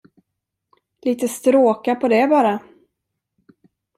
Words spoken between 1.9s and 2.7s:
på det, bara!